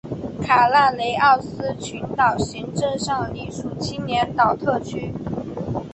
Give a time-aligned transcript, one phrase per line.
[0.41, 5.13] 卡纳雷奥斯群岛行政上隶属青年岛特区。